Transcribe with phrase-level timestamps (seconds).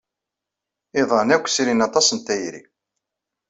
[1.01, 2.61] Iḍan akk srin aṭas n tayri.